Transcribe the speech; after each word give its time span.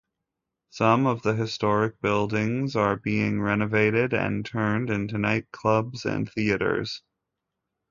Some 0.71 1.05
of 1.05 1.21
the 1.21 1.35
historic 1.35 2.01
buildings 2.01 2.75
are 2.75 2.95
being 2.95 3.39
renovated 3.39 4.13
and 4.15 4.43
turned 4.43 4.89
into 4.89 5.17
nightclubs 5.17 6.05
and 6.05 6.27
theaters. 6.27 7.03